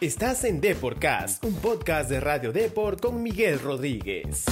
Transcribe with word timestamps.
Estás 0.00 0.44
en 0.44 0.62
Deporcast, 0.62 1.44
un 1.44 1.52
podcast 1.56 2.08
de 2.08 2.20
Radio 2.20 2.52
Deport 2.52 3.02
con 3.02 3.22
Miguel 3.22 3.60
Rodríguez. 3.60 4.46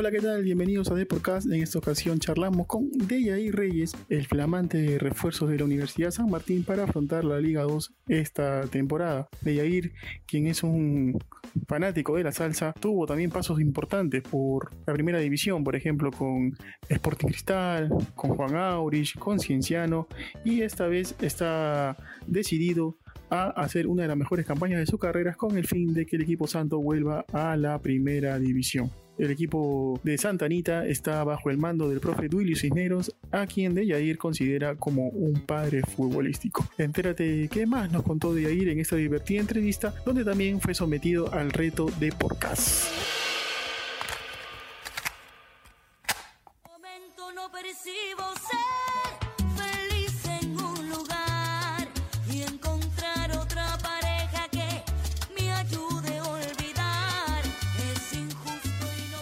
Hola, 0.00 0.10
¿qué 0.10 0.20
tal? 0.20 0.42
Bienvenidos 0.42 0.90
a 0.90 0.94
Deporcast. 0.94 1.46
En 1.52 1.62
esta 1.62 1.78
ocasión 1.78 2.20
charlamos 2.20 2.66
con 2.66 2.88
Deyair 2.90 3.54
Reyes, 3.54 3.94
el 4.08 4.26
flamante 4.26 4.98
refuerzo 4.98 5.46
de 5.46 5.58
la 5.58 5.66
Universidad 5.66 6.10
San 6.10 6.30
Martín 6.30 6.64
para 6.64 6.84
afrontar 6.84 7.22
la 7.22 7.38
Liga 7.38 7.64
2 7.64 7.92
esta 8.08 8.62
temporada. 8.62 9.28
Deyair, 9.42 9.92
quien 10.26 10.46
es 10.46 10.62
un 10.62 11.18
fanático 11.68 12.16
de 12.16 12.24
la 12.24 12.32
salsa, 12.32 12.72
tuvo 12.80 13.04
también 13.04 13.28
pasos 13.28 13.60
importantes 13.60 14.22
por 14.22 14.70
la 14.86 14.94
primera 14.94 15.18
división, 15.18 15.64
por 15.64 15.76
ejemplo, 15.76 16.10
con 16.10 16.56
Sporting 16.88 17.26
Cristal, 17.26 17.90
con 18.14 18.30
Juan 18.36 18.56
Aurich, 18.56 19.18
con 19.18 19.38
Cienciano, 19.38 20.08
y 20.46 20.62
esta 20.62 20.86
vez 20.86 21.14
está 21.20 21.98
decidido 22.26 22.96
a 23.28 23.50
hacer 23.50 23.86
una 23.86 24.04
de 24.04 24.08
las 24.08 24.16
mejores 24.16 24.46
campañas 24.46 24.80
de 24.80 24.86
su 24.86 24.96
carrera 24.96 25.34
con 25.34 25.58
el 25.58 25.66
fin 25.66 25.92
de 25.92 26.06
que 26.06 26.16
el 26.16 26.22
equipo 26.22 26.46
santo 26.46 26.80
vuelva 26.80 27.26
a 27.34 27.54
la 27.58 27.78
primera 27.82 28.38
división. 28.38 28.90
El 29.20 29.30
equipo 29.30 30.00
de 30.02 30.16
Santa 30.16 30.46
Anita 30.46 30.86
está 30.86 31.22
bajo 31.24 31.50
el 31.50 31.58
mando 31.58 31.90
del 31.90 32.00
profe 32.00 32.28
Duilio 32.28 32.56
Cisneros, 32.56 33.14
a 33.30 33.46
quien 33.46 33.74
de 33.74 33.86
Yair 33.86 34.16
considera 34.16 34.76
como 34.76 35.08
un 35.08 35.42
padre 35.42 35.82
futbolístico. 35.82 36.66
Entérate 36.78 37.46
qué 37.52 37.66
más 37.66 37.92
nos 37.92 38.02
contó 38.02 38.32
de 38.32 38.44
Yair 38.44 38.70
en 38.70 38.80
esta 38.80 38.96
divertida 38.96 39.40
entrevista, 39.40 39.94
donde 40.06 40.24
también 40.24 40.58
fue 40.58 40.72
sometido 40.72 41.30
al 41.34 41.50
reto 41.50 41.90
de 42.00 42.12
podcast. 42.12 43.19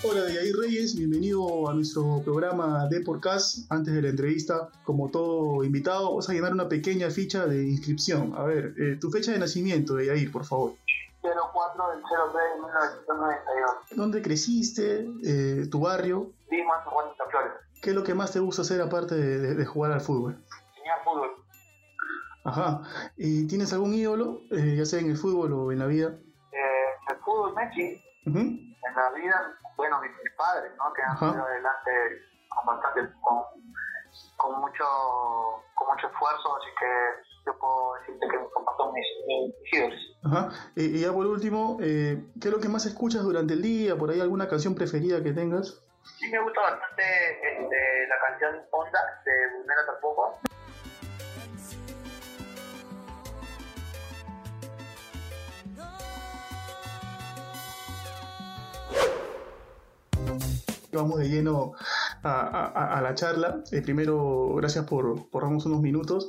Hola 0.09 0.29
Yair 0.33 0.57
Reyes, 0.57 0.97
bienvenido 0.97 1.69
a 1.69 1.75
nuestro 1.75 2.21
programa 2.25 2.87
de 2.89 3.01
podcast. 3.01 3.71
Antes 3.71 3.95
de 3.95 4.03
la 4.03 4.09
entrevista, 4.09 4.69
como 4.85 5.11
todo 5.11 5.63
invitado, 5.65 6.05
vamos 6.11 6.29
a 6.29 6.33
llenar 6.33 6.53
una 6.53 6.69
pequeña 6.69 7.11
ficha 7.11 7.47
de 7.47 7.65
inscripción. 7.69 8.35
A 8.37 8.45
ver, 8.45 8.75
eh, 8.79 8.97
tu 9.01 9.11
fecha 9.11 9.33
de 9.33 9.39
nacimiento 9.39 9.95
de 9.95 10.07
Yair, 10.07 10.31
por 10.33 10.45
favor. 10.45 10.73
04 11.23 11.91
del 11.91 12.01
03 12.03 12.21
de 12.33 12.61
1992. 12.61 13.71
¿Dónde 13.97 14.23
creciste? 14.23 15.07
Eh, 15.25 15.67
¿Tu 15.71 15.81
barrio? 15.81 16.33
Lima, 16.51 16.75
San 16.85 16.93
Juan 16.93 17.09
de 17.09 17.31
Flores. 17.31 17.53
¿Qué 17.83 17.91
es 17.91 17.97
lo 17.97 18.03
que 18.05 18.15
más 18.15 18.33
te 18.33 18.39
gusta 18.41 18.63
hacer 18.63 18.81
aparte 18.81 19.15
de, 19.15 19.39
de- 19.39 19.55
de 19.55 19.67
jugar 19.67 19.93
al 19.93 20.01
fútbol? 20.01 20.33
Enseñar 20.77 20.99
fútbol. 21.05 21.31
Ajá. 22.45 22.83
¿Y 23.17 23.47
tienes 23.47 23.73
algún 23.73 23.95
ídolo, 23.95 24.41
eh, 24.51 24.75
ya 24.77 24.85
sea 24.87 25.01
en 25.01 25.11
el 25.11 25.17
fútbol 25.17 25.53
o 25.53 25.73
en 25.73 25.79
la 25.81 25.87
vida? 25.87 26.19
Eh, 26.53 27.11
el 27.11 27.17
fútbol, 27.19 27.55
Messi, 27.55 28.01
en 28.25 28.75
la 28.97 29.11
vida, 29.21 29.55
bueno, 29.79 30.01
mis, 30.03 30.11
mis 30.11 30.35
padres, 30.37 30.73
¿no? 30.77 30.93
Que 30.93 31.03
han 31.03 31.19
salido 31.19 31.45
adelante 31.45 31.91
con 32.49 32.67
bastante, 32.67 33.09
con, 33.23 33.45
con 34.37 34.61
mucho, 34.61 34.85
con 35.75 35.89
mucho 35.95 36.07
esfuerzo, 36.09 36.57
así 36.57 36.69
que 36.79 36.91
yo 37.47 37.59
puedo 37.59 37.95
decirte 38.01 38.29
que 38.29 38.39
mis 38.39 38.49
papás 38.53 38.75
son 38.77 38.93
mis, 38.93 39.07
mis, 39.27 39.55
mis 39.63 39.73
ídolos. 39.73 40.01
Ajá. 40.25 40.49
Y, 40.75 40.99
y 40.99 41.01
ya 41.01 41.13
por 41.13 41.27
último, 41.27 41.79
eh, 41.81 42.21
¿qué 42.41 42.49
es 42.49 42.55
lo 42.55 42.61
que 42.61 42.69
más 42.69 42.85
escuchas 42.87 43.23
durante 43.23 43.55
el 43.55 43.63
día? 43.63 43.97
¿Por 43.97 44.11
ahí 44.11 44.21
alguna 44.21 44.49
canción 44.49 44.75
preferida 44.75 45.23
que 45.23 45.33
tengas? 45.33 45.81
Sí 46.03 46.29
me 46.29 46.41
gusta 46.43 46.61
bastante 46.61 47.05
este, 47.43 48.09
la 48.09 48.17
canción 48.27 48.67
Onda 48.73 49.23
de 49.25 49.47
Brunera 49.55 49.87
tampoco. 49.87 50.41
Vamos 60.99 61.19
de 61.21 61.29
lleno 61.29 61.73
a, 62.23 63.01
la 63.03 63.15
charla. 63.15 63.63
Eh, 63.73 63.83
primero, 63.83 64.55
gracias 64.57 64.85
por, 64.85 65.31
por 65.31 65.45
unos 65.45 65.67
minutos. 65.81 66.29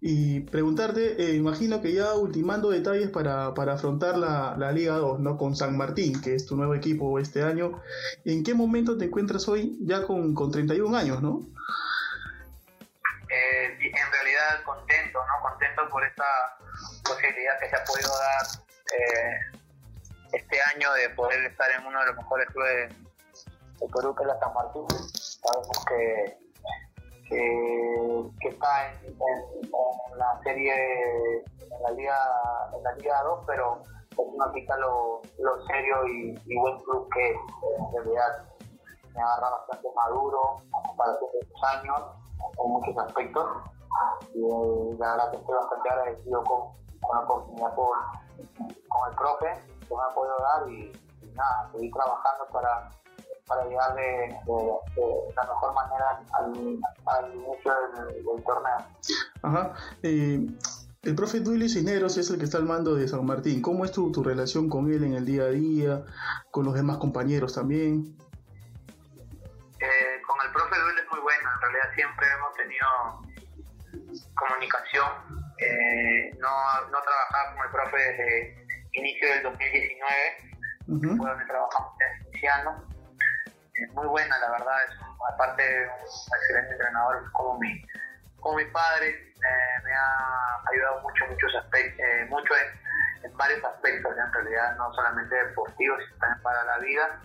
Y 0.00 0.40
preguntarte, 0.40 1.22
eh, 1.22 1.34
imagino 1.34 1.80
que 1.80 1.92
ya 1.94 2.14
ultimando 2.14 2.70
detalles 2.70 3.10
para, 3.10 3.54
para 3.54 3.74
afrontar 3.74 4.16
la, 4.18 4.54
la 4.58 4.72
Liga 4.72 4.94
2, 4.96 5.20
¿no? 5.20 5.36
Con 5.36 5.56
San 5.56 5.76
Martín, 5.76 6.20
que 6.20 6.34
es 6.34 6.46
tu 6.46 6.56
nuevo 6.56 6.74
equipo 6.74 7.18
este 7.18 7.42
año. 7.42 7.80
¿En 8.24 8.44
qué 8.44 8.54
momento 8.54 8.98
te 8.98 9.06
encuentras 9.06 9.48
hoy 9.48 9.78
ya 9.80 10.02
con, 10.02 10.34
con 10.34 10.50
31 10.50 10.96
años, 10.96 11.22
no? 11.22 11.46
eh, 13.34 13.78
en 13.80 14.12
realidad 14.12 14.62
contento, 14.64 15.18
¿no? 15.26 15.48
Contento 15.48 15.88
por 15.90 16.04
esta 16.04 16.24
posibilidad 17.04 17.58
que 17.60 17.68
se 17.68 17.76
ha 17.76 17.84
podido 17.84 18.10
dar 18.18 18.46
eh, 18.92 19.58
este 20.32 20.60
año 20.74 20.92
de 20.94 21.10
poder 21.10 21.44
estar 21.44 21.70
en 21.70 21.86
uno 21.86 22.00
de 22.00 22.06
los 22.06 22.16
mejores 22.16 22.48
clubes 22.50 22.94
de 23.86 23.92
Perú, 23.92 24.14
que 24.14 24.22
es 24.22 24.28
la 24.28 24.38
San. 24.40 24.52
Sabemos 25.12 25.84
que, 25.88 26.38
que, 27.28 28.48
está 28.48 28.92
en, 28.92 29.06
en- 29.06 30.18
la 30.18 30.40
serie, 30.42 30.74
en 31.38 31.82
la 31.82 31.90
Liga, 31.90 32.16
en 32.76 32.82
la 32.82 32.92
Liga 32.92 33.22
2, 33.24 33.44
pero 33.46 33.82
eso 34.10 34.22
no 34.36 34.52
quita 34.52 34.76
lo, 34.76 35.20
lo 35.38 35.66
serio 35.66 36.06
y, 36.06 36.56
buen 36.56 36.78
club 36.80 37.08
que. 37.12 37.30
En 37.30 37.92
realidad 38.04 38.46
me 39.14 39.20
agarra 39.22 39.50
bastante 39.50 39.88
maduro 39.94 40.56
a 40.72 40.88
comparación 40.88 41.30
de 41.32 41.38
otros 41.38 41.62
años 41.64 42.02
en 42.64 42.70
muchos 42.70 42.98
aspectos 42.98 43.46
y 44.34 44.44
eh, 44.44 44.96
la 44.98 45.12
verdad 45.12 45.34
estoy 45.34 45.54
bastante 45.54 45.88
agradecido 45.88 46.42
con, 46.42 46.60
con 47.00 47.16
la 47.16 47.24
oportunidad 47.24 47.74
por, 47.76 47.96
con 48.88 49.10
el 49.10 49.16
profe 49.16 49.46
que 49.88 49.94
me 49.94 50.02
ha 50.02 50.14
podido 50.14 50.36
dar 50.38 50.68
y 50.68 50.92
nada, 51.34 51.70
seguir 51.72 51.92
trabajando 51.92 52.46
para, 52.52 52.90
para 53.46 53.64
llegar 53.66 53.94
de, 53.94 54.02
de- 54.02 54.32
de 54.96 55.34
la 55.36 55.42
mejor 55.42 55.74
manera 55.74 56.20
al, 56.32 56.80
al 57.06 57.34
inicio 57.34 57.72
del, 57.96 58.24
del 58.24 58.44
torneo. 58.44 58.76
Ajá. 59.42 59.74
Eh, 60.02 60.46
el 61.02 61.14
profe 61.14 61.40
Duilio 61.40 61.68
Cisneros 61.68 62.16
es 62.16 62.30
el 62.30 62.38
que 62.38 62.44
está 62.44 62.56
al 62.58 62.64
mando 62.64 62.94
de 62.94 63.06
San 63.06 63.26
Martín. 63.26 63.60
¿Cómo 63.60 63.84
es 63.84 63.92
tu, 63.92 64.10
tu 64.12 64.22
relación 64.22 64.70
con 64.70 64.90
él 64.90 65.04
en 65.04 65.12
el 65.14 65.26
día 65.26 65.42
a 65.44 65.48
día? 65.48 66.02
¿Con 66.50 66.64
los 66.64 66.74
demás 66.74 66.96
compañeros 66.96 67.54
también? 67.54 68.16
Eh, 69.80 70.22
con 70.26 70.38
el 70.46 70.50
profe 70.52 70.80
Duel 70.80 70.98
es 70.98 71.10
muy 71.10 71.20
bueno, 71.20 71.50
en 71.56 71.60
realidad 71.60 71.94
siempre 71.94 72.26
hemos 72.38 72.54
tenido 72.54 74.24
comunicación. 74.34 75.04
Eh, 75.58 76.30
no, 76.40 76.48
no 76.90 76.98
trabajaba 77.02 77.54
con 77.54 77.64
el 77.66 77.70
profe 77.70 77.96
desde 77.98 78.66
inicio 78.92 79.28
del 79.28 79.42
2019, 79.42 80.14
Ujú. 80.88 81.16
fue 81.18 81.30
donde 81.30 81.44
trabajamos 81.44 81.92
en 82.00 82.24
Cienciano. 82.30 82.93
Es 83.74 83.92
muy 83.92 84.06
buena, 84.06 84.38
la 84.38 84.50
verdad, 84.52 84.84
es 84.84 84.96
aparte 85.34 85.62
de 85.62 85.86
un 85.86 86.38
excelente 86.38 86.72
entrenador, 86.72 87.22
es 87.24 87.30
como 87.30 87.58
mi, 87.58 87.82
como 88.40 88.56
mi 88.56 88.64
padre, 88.66 89.08
eh, 89.08 89.82
me 89.84 89.92
ha 89.92 90.60
ayudado 90.72 91.02
mucho, 91.02 91.26
muchos 91.28 91.54
aspectos, 91.56 91.98
eh, 91.98 92.26
mucho 92.30 92.54
en, 92.54 93.30
en 93.30 93.36
varios 93.36 93.64
aspectos, 93.64 94.12
en 94.16 94.32
realidad, 94.32 94.76
no 94.76 94.92
solamente 94.94 95.34
deportivos, 95.34 95.98
sino 96.04 96.18
también 96.18 96.42
para 96.42 96.64
la 96.64 96.78
vida. 96.78 97.20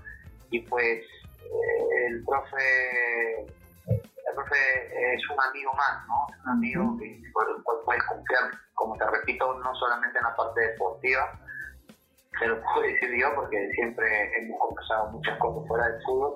Y 0.49 0.61
pues 0.61 1.05
eh, 1.43 2.07
el 2.07 2.25
profe 2.25 3.45
el 4.29 4.35
profe 4.35 5.15
es 5.15 5.29
un 5.29 5.41
amigo 5.41 5.73
más, 5.73 6.07
¿no? 6.07 6.27
Es 6.29 6.43
un 6.45 6.49
amigo 6.49 6.97
que, 6.99 7.21
por 7.33 7.47
el 7.49 7.63
cual 7.63 7.77
puedes 7.85 8.03
confiar, 8.03 8.51
como 8.73 8.95
te 8.97 9.05
repito, 9.05 9.53
no 9.59 9.75
solamente 9.75 10.17
en 10.17 10.23
la 10.23 10.35
parte 10.35 10.61
deportiva, 10.61 11.39
se 12.37 12.47
lo 12.47 12.61
puedo 12.61 12.81
decir 12.81 13.09
yo 13.19 13.33
porque 13.35 13.71
siempre 13.73 14.05
hemos 14.37 14.59
conversado 14.59 15.09
muchas 15.11 15.37
cosas 15.39 15.67
fuera 15.67 15.87
del 15.89 16.01
fútbol 16.03 16.35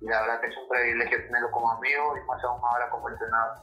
y 0.00 0.06
la 0.06 0.20
verdad 0.22 0.40
que 0.40 0.46
es 0.48 0.56
un 0.56 0.68
privilegio 0.68 1.18
tenerlo 1.26 1.50
como 1.50 1.70
amigo 1.72 2.16
y 2.16 2.26
más 2.26 2.44
aún 2.44 2.60
ahora 2.62 2.90
como 2.90 3.08
entrenador. 3.08 3.56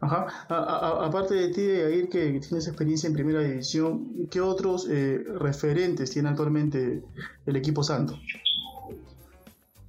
Ajá. 0.00 0.26
A- 0.48 0.54
a- 0.54 0.78
a- 1.02 1.06
aparte 1.06 1.34
de 1.34 1.48
ti, 1.48 1.66
Yair, 1.66 2.08
que 2.10 2.40
tienes 2.40 2.66
experiencia 2.68 3.08
en 3.08 3.14
primera 3.14 3.40
división, 3.40 4.28
¿qué 4.30 4.40
otros 4.40 4.88
eh, 4.90 5.24
referentes 5.38 6.10
tiene 6.12 6.28
actualmente 6.28 7.02
el 7.46 7.56
equipo 7.56 7.82
santo? 7.82 8.14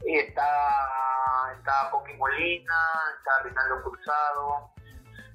Y 0.06 0.16
está, 0.16 0.48
está 1.58 1.90
Coqui 1.92 2.14
Molina, 2.16 2.74
está 3.18 3.44
Rinaldo 3.44 3.84
Cruzado, 3.84 4.72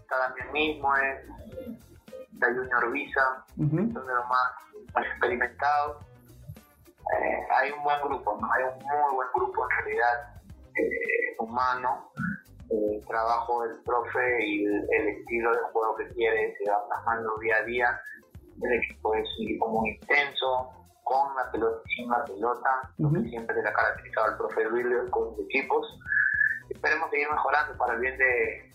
está 0.00 0.18
Damián 0.18 0.52
mismo, 0.52 0.96
eh, 0.96 1.24
está 2.32 2.46
Junior 2.48 2.92
Visa, 2.92 3.44
Ujú. 3.58 3.76
son 3.76 4.06
de 4.06 4.14
los 4.14 4.28
más, 4.28 4.52
más 4.96 5.06
experimentados. 5.06 6.02
Eh, 7.22 7.46
hay 7.56 7.70
un 7.70 7.84
buen 7.84 8.00
grupo, 8.02 8.36
¿no? 8.40 8.52
hay 8.52 8.64
un 8.64 8.84
muy 8.84 9.14
buen 9.14 9.28
grupo 9.34 9.64
en 9.64 9.84
realidad 9.84 10.34
eh, 10.76 11.36
humano. 11.38 12.10
El 12.68 13.06
trabajo 13.06 13.62
del 13.62 13.80
profe 13.84 14.44
y 14.44 14.64
el, 14.64 14.86
el 14.90 15.08
estilo 15.08 15.52
de 15.52 15.60
juego 15.72 15.94
que 15.96 16.08
quiere 16.14 16.52
se 16.58 16.68
va 16.68 16.84
plasmando 16.88 17.38
día 17.38 17.56
a 17.58 17.62
día. 17.62 18.00
El 18.60 18.72
equipo 18.72 19.14
es 19.14 19.28
un 19.38 19.44
equipo 19.44 19.68
muy 19.68 19.90
intenso, 19.90 20.72
con 21.06 21.36
la 21.36 21.48
pelota 21.52 21.80
y 21.86 21.94
sin 21.94 22.10
la 22.10 22.24
pelota, 22.24 22.90
lo 22.98 23.12
que 23.12 23.28
siempre 23.28 23.62
le 23.62 23.68
ha 23.68 23.72
caracterizado 23.72 24.26
al 24.26 24.36
profe 24.38 24.66
William 24.66 25.08
con 25.10 25.36
sus 25.36 25.44
equipos. 25.44 25.86
Esperemos 26.68 27.08
seguir 27.10 27.30
mejorando 27.30 27.78
para 27.78 27.94
el 27.94 28.00
bien 28.00 28.18
de, 28.18 28.72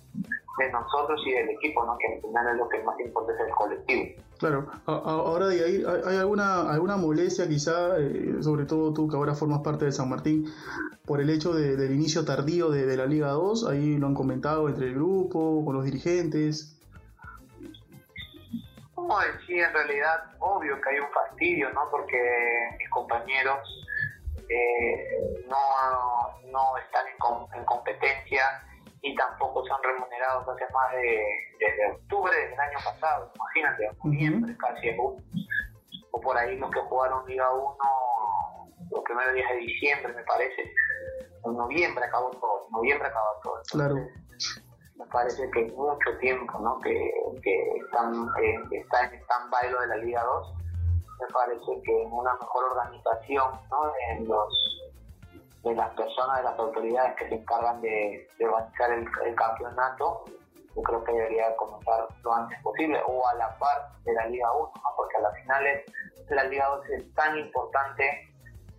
de 0.58 0.72
nosotros 0.72 1.22
y 1.26 1.32
del 1.32 1.50
equipo, 1.50 1.86
¿no? 1.86 1.98
que 1.98 2.16
al 2.16 2.22
final 2.22 2.48
es 2.50 2.56
lo 2.58 2.68
que 2.70 2.84
más 2.84 3.00
importa 3.00 3.34
es 3.34 3.40
el 3.48 3.52
colectivo. 3.52 4.22
Claro, 4.38 4.68
ahora 4.86 5.48
de 5.48 5.64
ahí, 5.64 5.84
¿hay 5.88 6.02
hay 6.14 6.18
alguna, 6.18 6.72
alguna 6.72 6.98
molestia 6.98 7.48
quizá, 7.48 7.98
eh, 8.00 8.38
sobre 8.42 8.66
todo 8.66 8.92
tú 8.94 9.08
que 9.08 9.16
ahora 9.16 9.34
formas 9.36 9.62
parte 9.62 9.86
de 9.86 9.92
San 9.92 10.10
Martín, 10.10 10.52
por 11.06 11.22
el 11.22 11.30
hecho 11.30 11.54
de- 11.54 11.76
del 11.78 11.92
inicio 11.94 12.26
tardío 12.26 12.70
de, 12.72 12.86
de 12.86 12.98
la 12.98 13.06
Liga 13.06 13.30
2? 13.30 13.68
Ahí 13.68 13.98
lo 13.98 14.08
han 14.08 14.14
comentado 14.16 14.68
entre 14.68 14.88
el 14.88 14.96
grupo, 14.96 15.64
con 15.64 15.76
los 15.76 15.86
dirigentes. 15.86 16.76
Como 18.96 19.18
decía, 19.20 19.68
en 19.68 19.74
realidad, 19.74 20.24
obvio 20.40 20.80
que 20.82 20.90
hay 20.90 21.00
un 21.00 21.10
fastidio, 21.12 21.70
¿no? 21.74 21.82
Porque 21.90 22.18
mis 22.78 22.90
compañeros 22.90 23.60
eh, 24.50 25.44
no, 25.50 26.52
no 26.52 26.78
están 26.78 27.08
en, 27.08 27.18
com- 27.20 27.48
en 27.54 27.64
competencia 27.66 28.44
y 29.02 29.16
tampoco 29.16 29.66
son 29.66 29.82
remunerados 29.84 30.48
hace 30.48 30.72
más 30.74 30.92
de 30.94 31.24
desde 31.60 31.92
octubre 31.92 32.36
del 32.36 32.60
año 32.60 32.78
pasado, 32.84 33.32
imagínate, 33.36 33.90
noviembre 34.04 34.58
casi, 34.58 34.90
o, 35.00 35.18
o 36.12 36.22
por 36.22 36.38
ahí 36.38 36.58
los 36.58 36.70
que 36.72 36.80
jugaron 36.82 37.28
Liga 37.28 37.52
1 37.52 37.78
los 38.92 39.04
primeros 39.04 39.34
días 39.34 39.50
de 39.50 39.58
diciembre, 39.58 40.14
me 40.14 40.24
parece, 40.24 40.74
en 41.46 41.54
noviembre 41.54 42.04
acabó 42.06 42.30
todo, 42.32 42.66
en 42.68 42.72
noviembre 42.74 43.08
acabó 43.08 43.40
todo. 43.42 43.62
Claro. 43.72 43.96
me 44.96 45.06
parece 45.08 45.50
que 45.52 45.66
mucho 45.72 46.18
tiempo 46.20 46.60
¿no? 46.60 46.80
que, 46.80 47.14
que 47.42 47.78
están, 47.86 48.28
eh, 48.44 48.60
está 48.72 49.06
en 49.06 49.22
stand-by 49.22 49.72
lo 49.72 49.82
de 49.82 49.88
la 49.88 49.98
Liga 49.98 50.24
2. 50.24 50.54
Me 51.22 51.28
parece 51.34 51.82
que 51.84 52.04
en 52.04 52.12
una 52.12 52.34
mejor 52.34 52.64
organización 52.72 53.52
¿no? 53.70 53.92
en 54.10 54.28
los, 54.28 54.81
de 55.64 55.76
las 55.76 55.90
personas, 55.96 56.38
de 56.38 56.44
las 56.44 56.60
autoridades 56.60 57.16
que 57.18 57.30
se 57.30 57.36
encargan 57.36 57.82
de, 57.82 58.28
de 58.38 58.48
organizar 58.48 58.92
el, 58.92 59.08
el 59.26 59.36
campeonato, 59.36 60.24
yo 60.76 60.82
creo 60.84 61.04
que 61.04 61.12
debería 61.12 61.56
comenzar 61.56 62.08
lo 62.24 62.34
antes 62.34 62.58
posible 62.64 63.00
o 63.08 63.28
a 63.28 63.34
la 63.36 63.58
par 63.58 63.92
de 64.04 64.14
la 64.14 64.26
Liga 64.28 64.52
1, 64.54 64.72
¿no? 64.74 64.90
porque 64.96 65.18
a 65.18 65.22
las 65.22 65.36
finales 65.36 65.86
la 66.30 66.44
Liga 66.46 66.68
2 66.68 66.90
es 66.92 67.14
tan 67.14 67.38
importante 67.38 68.34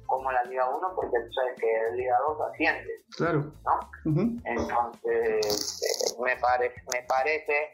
como 0.07 0.33
la 0.33 0.43
Liga 0.45 0.69
1 0.69 0.93
porque 0.95 1.19
tú 1.21 1.33
sabes 1.33 1.61
que 1.61 1.67
la 1.91 1.97
Liga 1.97 2.19
2 2.27 2.41
asciende, 2.51 2.91
Claro. 3.17 3.45
¿no? 3.65 4.11
Ujú. 4.11 4.41
Entonces, 4.45 5.83
eh, 5.83 6.23
me, 6.23 6.37
parece, 6.37 6.83
me 6.93 7.03
parece 7.03 7.73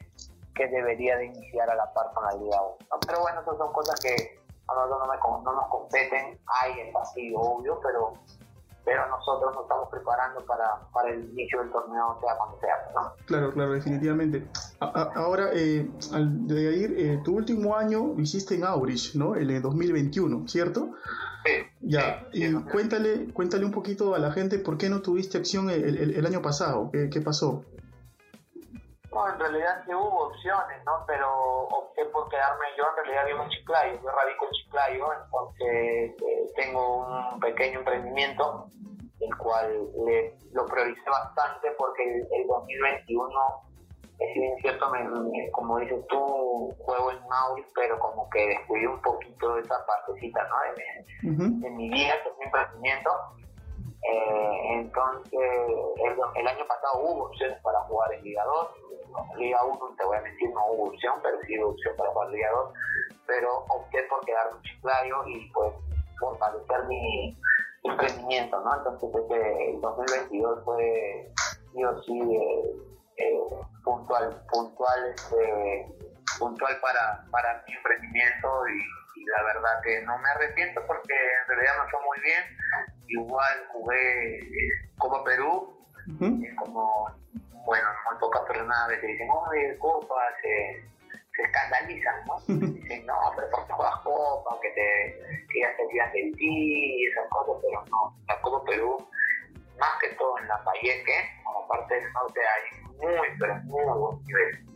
que 0.55 0.67
debería 0.67 1.17
de 1.17 1.27
iniciar 1.27 1.71
a 1.71 1.77
la 1.77 1.93
par 1.93 2.13
con 2.15 2.25
la 2.25 2.33
Liga 2.33 2.61
1. 2.61 2.77
¿no? 2.91 3.01
Pero 3.07 3.21
bueno, 3.21 3.41
esas 3.41 3.57
son 3.57 3.73
cosas 3.73 3.99
que 4.01 4.39
a 4.69 4.75
nosotros 4.75 4.99
no, 5.01 5.13
me 5.13 5.45
no 5.45 5.53
nos 5.53 5.69
competen. 5.69 6.39
Hay 6.61 6.81
el 6.81 6.93
vacío, 6.93 7.39
obvio, 7.39 7.81
pero, 7.81 8.13
pero 8.89 9.07
nosotros 9.11 9.53
nos 9.55 9.63
estamos 9.65 9.89
preparando 9.91 10.43
para, 10.47 10.65
para 10.95 11.11
el 11.11 11.29
inicio 11.33 11.61
del 11.61 11.71
torneo, 11.71 12.19
sea 12.23 12.35
cuando 12.39 12.59
sea. 12.59 12.75
¿no? 12.95 13.13
Claro, 13.27 13.53
claro, 13.53 13.73
definitivamente. 13.75 14.49
A- 14.81 14.87
a- 14.87 15.13
ahora, 15.21 15.51
eh, 15.53 15.91
al 16.15 16.47
de 16.47 16.75
ir, 16.75 16.95
eh, 16.97 17.21
tu 17.23 17.37
último 17.37 17.77
año 17.77 18.15
lo 18.17 18.21
hiciste 18.23 18.55
en 18.55 18.65
Aurich, 18.65 19.15
¿no? 19.15 19.35
El 19.35 19.49
de 19.49 19.61
2021, 19.61 20.49
¿cierto? 20.49 20.89
Sí, 21.45 21.53
Ya, 21.81 22.27
sí, 22.33 22.45
y 22.45 22.47
sí, 22.49 22.55
cuéntale, 22.73 23.31
cuéntale 23.35 23.67
un 23.67 23.73
poquito 23.73 24.15
a 24.15 24.19
la 24.19 24.33
gente 24.33 24.59
por 24.59 24.79
qué 24.79 24.89
no 24.89 25.03
tuviste 25.03 25.37
acción 25.37 25.69
el, 25.69 25.85
el- 25.85 26.15
el 26.17 26.27
año 26.27 26.41
pasado, 26.41 26.89
¿Qué, 26.91 27.11
qué 27.11 27.21
pasó? 27.21 27.63
No, 29.13 29.27
en 29.33 29.39
realidad 29.41 29.83
sí 29.87 29.95
hubo 29.95 30.27
opciones, 30.27 30.85
¿no? 30.85 31.05
Pero 31.07 31.63
opté 31.69 32.05
por 32.07 32.29
quedarme, 32.29 32.67
yo 32.77 32.85
en 32.91 32.97
realidad 32.97 33.27
vivo 33.27 33.43
en 33.43 33.49
Chiclayo, 33.49 34.01
yo 34.03 34.11
radico 34.11 34.45
en 34.45 34.51
Chiclayo, 34.53 35.07
entonces 35.25 36.15
eh, 36.29 36.53
tengo 36.57 37.07
un 37.07 37.41
pequeño 37.41 37.79
emprendimiento, 37.79 38.67
el 39.21 39.37
cual 39.39 39.89
le, 40.05 40.35
lo 40.53 40.67
prioricé 40.67 41.09
bastante 41.09 41.71
porque 41.79 42.03
el, 42.05 42.29
el 42.33 42.47
2021, 42.47 43.31
eh, 44.21 44.33
si 44.35 44.41
bien 44.41 44.53
es 44.57 44.61
cierto, 44.63 44.91
me- 44.91 45.05
me- 45.09 45.51
como 45.53 45.79
dices 45.79 46.07
tú, 46.09 46.75
juego 46.85 47.11
en 47.11 47.27
Mauri, 47.29 47.65
pero 47.75 47.99
como 47.99 48.29
que 48.29 48.47
descuidé 48.47 48.89
un 48.89 49.01
poquito 49.01 49.55
de 49.55 49.63
esa 49.63 49.87
partecita, 49.87 50.47
¿no? 50.49 50.57
De, 50.61 51.31
mi- 51.31 51.35
Ujú. 51.35 51.61
de 51.61 51.71
mi 51.71 51.89
vida, 51.91 52.13
que 52.23 52.29
es 52.29 52.39
mi 52.39 52.45
emprendimiento. 52.45 53.11
Eh, 54.01 54.75
entonces, 54.75 55.41
el, 56.05 56.17
el 56.37 56.47
año 56.49 56.65
pasado 56.69 57.01
hubo 57.03 57.25
opciones 57.27 57.59
para 57.63 57.81
jugar 57.81 58.13
en 58.15 58.23
Liga 58.23 58.45
2. 58.45 58.69
Liga 59.37 59.65
1, 59.65 59.79
te 59.97 60.05
voy 60.05 60.17
a 60.17 60.23
mentir, 60.23 60.51
no 60.51 60.67
hubo 60.73 60.85
opción, 60.89 61.15
pero 61.23 61.39
sí 61.47 61.59
hubo 61.59 61.71
opción 61.71 61.95
para 61.97 62.11
jugar 62.11 62.31
Liga 62.31 62.51
2. 62.51 62.73
Pero 63.27 63.65
opté 63.69 64.03
por 64.05 64.25
quedarme 64.25 64.57
en 64.57 64.63
Chiclayo 64.63 65.27
y 65.27 65.51
pues 65.53 65.73
fortalecer 66.19 66.85
mi 66.87 67.37
emprendimiento, 67.85 68.61
¿no? 68.61 68.77
Entonces, 68.77 69.11
este, 69.15 69.71
el 69.71 69.81
2022 69.81 70.65
fue 70.65 71.31
sí 71.73 71.85
o 71.85 72.03
sí 72.03 72.21
eh, 72.21 72.77
eh, 73.19 73.41
puntual, 73.85 74.43
puntual, 74.51 75.15
este, 75.15 75.87
puntual 76.39 76.81
para, 76.81 77.25
para 77.31 77.63
mi 77.67 77.75
emprendimiento 77.75 78.49
y, 78.69 79.21
y 79.21 79.25
la 79.25 79.43
verdad 79.43 79.81
que 79.83 80.03
no 80.03 80.19
me 80.19 80.29
arrepiento 80.31 80.81
porque 80.87 81.15
en 81.15 81.49
realidad 81.49 81.85
me 81.85 81.91
fue 81.91 82.01
muy 82.03 82.21
bien. 82.21 82.43
Igual 83.09 83.67
jugué 83.73 84.39
eh, 84.39 84.91
Copa 84.99 85.25
Perú, 85.25 85.75
es 86.43 86.55
como, 86.57 87.07
bueno, 87.69 87.87
muy 88.09 88.19
pocas 88.19 88.43
personas 88.47 88.79
a 88.79 88.89
veces 88.89 89.09
dicen, 89.09 89.29
oye, 89.31 89.77
Copa, 89.77 90.17
se, 90.41 90.83
se 91.37 91.43
escandalizan, 91.43 92.25
¿no? 92.25 92.41
Dicen, 92.73 93.05
no, 93.05 93.15
pero 93.37 93.51
¿por 93.51 93.67
qué 93.67 93.73
juegas 93.75 93.97
Copa? 94.05 94.59
Que, 94.63 94.71
te, 94.71 95.45
que 95.53 95.61
ya 95.61 95.77
se 95.77 95.83
olvidan 95.83 96.13
de 96.13 96.33
ti 96.39 96.49
y 96.49 97.07
esas 97.09 97.29
cosas, 97.29 97.63
pero 97.63 97.85
no, 97.91 98.17
la 98.27 98.41
Copa 98.41 98.65
Perú, 98.65 98.97
más 99.79 99.91
que 100.01 100.09
todo 100.17 100.39
en 100.39 100.49
la 100.49 100.65
Payeque, 100.65 101.29
como 101.45 101.69
parte 101.69 101.95
del 101.95 102.11
norte, 102.15 102.41
hay 102.41 102.81
muy, 102.97 103.29
pero 103.39 103.55
muy 103.65 103.85
buen 103.85 104.25
nivel 104.25 104.67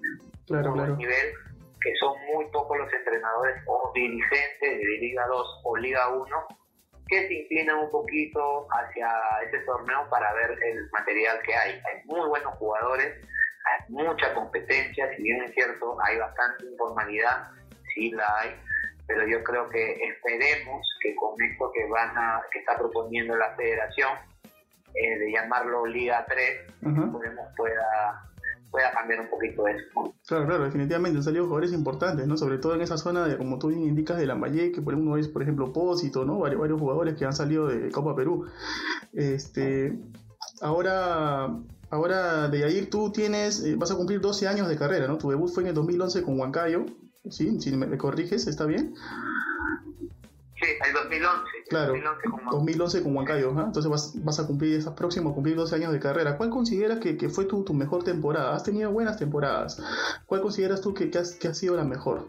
Claro, 0.46 0.68
muy 0.68 0.78
buen 0.80 0.86
claro. 0.88 0.96
nivel, 0.96 1.32
que 1.80 1.94
son 1.98 2.14
muy 2.26 2.44
pocos 2.50 2.76
los 2.76 2.92
entrenadores 2.92 3.56
o 3.68 3.90
dirigentes 3.94 4.60
de 4.60 4.98
Liga 5.00 5.26
2 5.28 5.60
o 5.64 5.76
Liga 5.78 6.08
1 6.10 6.46
que 7.12 7.28
se 7.28 7.34
inclinan 7.34 7.78
un 7.78 7.90
poquito 7.90 8.66
hacia 8.70 9.06
ese 9.46 9.58
torneo 9.66 10.08
para 10.08 10.32
ver 10.32 10.56
el 10.64 10.88
material 10.92 11.38
que 11.42 11.54
hay. 11.54 11.72
Hay 11.72 12.02
muy 12.06 12.26
buenos 12.26 12.54
jugadores, 12.54 13.14
hay 13.66 13.92
mucha 13.92 14.32
competencia, 14.32 15.14
si 15.14 15.22
bien 15.22 15.42
es 15.42 15.52
cierto, 15.52 15.98
hay 16.02 16.16
bastante 16.16 16.64
informalidad, 16.64 17.50
sí 17.94 18.10
la 18.12 18.24
hay, 18.38 18.56
pero 19.06 19.26
yo 19.28 19.44
creo 19.44 19.68
que 19.68 19.92
esperemos 20.08 20.88
que 21.02 21.14
con 21.16 21.34
esto 21.42 21.70
que 21.74 21.84
van 21.90 22.16
a, 22.16 22.40
que 22.50 22.60
está 22.60 22.78
proponiendo 22.78 23.36
la 23.36 23.54
federación, 23.56 24.16
eh, 24.94 25.18
de 25.18 25.32
llamarlo 25.32 25.84
Liga 25.84 26.24
3, 26.26 26.60
Ajá. 26.86 27.12
podemos 27.12 27.46
pueda, 27.58 28.22
pueda 28.72 28.90
cambiar 28.90 29.20
un 29.20 29.30
poquito 29.30 29.68
eso. 29.68 29.84
¿no? 29.94 30.14
Claro, 30.26 30.46
claro, 30.46 30.64
definitivamente 30.64 31.18
han 31.18 31.22
salido 31.22 31.44
jugadores 31.44 31.72
importantes, 31.72 32.26
¿no? 32.26 32.36
Sobre 32.36 32.58
todo 32.58 32.74
en 32.74 32.80
esa 32.80 32.96
zona, 32.96 33.28
de, 33.28 33.36
como 33.36 33.58
tú 33.58 33.68
bien 33.68 33.82
indicas, 33.82 34.16
de 34.16 34.26
Lambayeque, 34.26 34.80
por 34.80 34.94
uno 34.94 35.16
es, 35.18 35.28
por 35.28 35.42
ejemplo, 35.42 35.72
Pósito, 35.72 36.24
¿no? 36.24 36.38
Varios, 36.38 36.60
varios 36.60 36.80
jugadores 36.80 37.14
que 37.14 37.26
han 37.26 37.34
salido 37.34 37.68
de 37.68 37.90
Copa 37.92 38.16
Perú. 38.16 38.46
Este, 39.12 39.96
ahora, 40.62 41.54
ahora 41.90 42.48
de 42.48 42.60
Yair, 42.60 42.88
tú 42.88 43.12
tienes, 43.12 43.62
eh, 43.62 43.76
vas 43.76 43.90
a 43.92 43.96
cumplir 43.96 44.20
12 44.20 44.48
años 44.48 44.68
de 44.68 44.76
carrera, 44.76 45.06
¿no? 45.06 45.18
Tu 45.18 45.30
debut 45.30 45.52
fue 45.52 45.62
en 45.62 45.68
el 45.68 45.74
2011 45.74 46.22
con 46.22 46.40
Huancayo, 46.40 46.86
¿sí? 47.30 47.60
Si 47.60 47.76
me, 47.76 47.86
me 47.86 47.98
corriges, 47.98 48.46
¿está 48.46 48.64
bien? 48.64 48.94
Sí, 50.56 50.66
el 50.86 50.92
2011. 50.94 51.51
Claro, 51.72 51.92
2011 51.94 52.30
como 52.30 52.50
2011 52.52 53.02
con 53.02 53.16
Huancayo, 53.16 53.52
¿ah? 53.58 53.64
entonces 53.66 53.90
vas, 53.90 54.24
vas 54.24 54.38
a 54.40 54.46
cumplir, 54.46 54.78
estás 54.78 54.94
próximo 54.94 55.30
a 55.30 55.34
cumplir 55.34 55.56
12 55.56 55.74
años 55.76 55.92
de 55.92 55.98
carrera. 56.00 56.36
¿Cuál 56.36 56.50
consideras 56.50 56.98
que, 56.98 57.16
que 57.16 57.28
fue 57.28 57.44
tu, 57.46 57.64
tu 57.64 57.74
mejor 57.74 58.04
temporada? 58.04 58.54
Has 58.54 58.64
tenido 58.64 58.90
buenas 58.90 59.18
temporadas. 59.18 59.82
¿Cuál 60.26 60.40
consideras 60.42 60.80
tú 60.80 60.94
que, 60.94 61.10
que, 61.10 61.18
has- 61.18 61.34
que 61.34 61.48
ha 61.48 61.54
sido 61.54 61.74
la 61.76 61.84
mejor? 61.84 62.26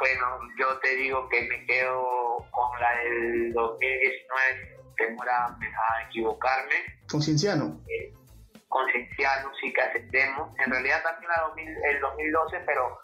bueno, 0.00 0.26
yo 0.58 0.78
te 0.78 0.94
digo 0.96 1.28
que 1.28 1.42
me 1.48 1.66
quedo 1.66 2.38
con 2.50 2.80
la 2.80 2.90
del 3.02 3.52
2019, 3.52 4.76
temora 4.96 5.46
a 5.46 6.02
equivocarme, 6.08 6.74
Con 7.10 7.20
Cienciano. 7.22 7.80
con 8.68 8.86
Cienciano 8.92 9.50
sí 9.60 9.72
que 9.72 9.80
ascendemos, 9.80 10.50
en 10.64 10.70
realidad 10.70 11.02
también 11.02 11.30
la 11.36 11.42
2000 11.48 11.68
el 11.68 12.00
2012, 12.00 12.56
pero 12.66 12.98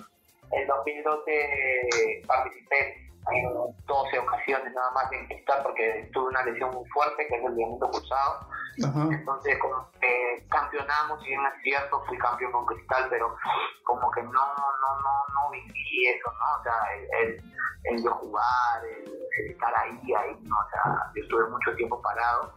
el 0.52 0.66
2012 0.68 2.22
participé 2.26 3.03
en 3.32 3.48
12 3.86 4.18
ocasiones 4.18 4.72
nada 4.74 4.90
más 4.92 5.12
en 5.12 5.26
cristal 5.26 5.60
porque 5.62 6.10
tuve 6.12 6.28
una 6.28 6.42
lesión 6.44 6.70
muy 6.70 6.88
fuerte 6.90 7.26
que 7.26 7.36
es 7.36 7.44
el 7.44 7.54
ligamento 7.54 7.90
cruzado 7.90 8.46
Ajá. 8.82 9.08
Entonces, 9.10 9.58
como 9.58 9.88
que 10.00 10.44
campeonamos, 10.50 11.20
si 11.22 11.28
bien 11.28 11.40
es 11.46 11.62
cierto, 11.62 12.02
fui 12.06 12.18
campeón 12.18 12.50
con 12.52 12.66
Cristal, 12.66 13.06
pero 13.08 13.36
como 13.84 14.10
que 14.10 14.22
no, 14.22 14.30
no, 14.30 15.00
no, 15.00 15.12
no 15.34 15.50
viví 15.52 16.06
eso, 16.08 16.32
¿no? 16.32 16.60
O 16.60 16.62
sea, 16.62 16.74
el, 16.94 17.28
el, 17.28 17.42
el 17.84 18.02
de 18.02 18.08
jugar, 18.08 18.84
el, 18.84 19.12
el 19.38 19.50
estar 19.50 19.72
ahí, 19.78 20.14
ahí, 20.14 20.36
¿no? 20.42 20.56
O 20.56 20.70
sea, 20.70 21.12
yo 21.14 21.22
estuve 21.22 21.48
mucho 21.50 21.74
tiempo 21.76 22.02
parado, 22.02 22.52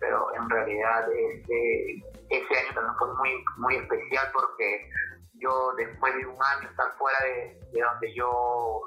pero 0.00 0.34
en 0.34 0.50
realidad 0.50 1.08
ese, 1.12 2.02
ese 2.28 2.58
año 2.58 2.74
también 2.74 2.96
fue 2.98 3.14
muy, 3.14 3.44
muy 3.58 3.76
especial 3.76 4.28
porque 4.32 4.90
yo, 5.34 5.72
después 5.76 6.14
de 6.16 6.26
un 6.26 6.42
año 6.42 6.68
estar 6.68 6.90
fuera 6.98 7.18
de, 7.24 7.60
de 7.72 7.80
donde 7.80 8.14
yo 8.14 8.82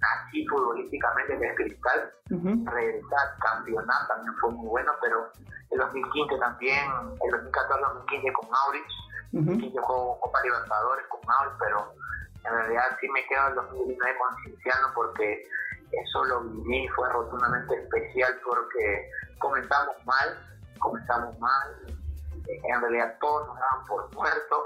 nací 0.00 0.46
futbolísticamente, 0.48 1.38
que 1.38 1.46
es 1.46 1.56
Cristal, 1.56 2.12
Ujú. 2.30 2.70
regresar, 2.70 3.26
campeonar 3.40 4.08
también 4.08 4.34
fue 4.40 4.50
muy 4.52 4.66
bueno, 4.68 4.92
pero 5.00 5.30
el 5.70 5.78
2015 5.78 6.38
también, 6.38 6.84
el 7.22 7.30
2014-2015 7.52 8.32
con 8.32 8.50
Maurits, 8.50 8.94
Ujú. 9.32 9.60
sí 9.60 9.72
yo 9.74 9.82
juego 9.82 10.20
Copa 10.20 10.40
Libertadores 10.42 11.06
con 11.08 11.20
Maurits, 11.26 11.56
pero 11.60 11.94
en 12.44 12.52
realidad 12.52 12.96
sí 13.00 13.08
me 13.10 13.26
quedo 13.26 13.48
el 13.48 13.54
2019 13.54 14.18
con 14.18 14.36
Cienciano 14.42 14.88
porque 14.94 15.46
eso 15.92 16.24
lo 16.24 16.40
viví, 16.42 16.88
fue 16.88 17.08
rotundamente 17.12 17.74
especial 17.82 18.40
porque 18.44 19.10
comenzamos 19.38 19.94
mal, 20.06 20.38
comenzamos 20.78 21.38
mal, 21.38 21.76
en 22.46 22.80
realidad 22.80 23.16
todos 23.20 23.46
nos 23.48 23.58
daban 23.58 23.86
por 23.86 24.14
muertos 24.14 24.64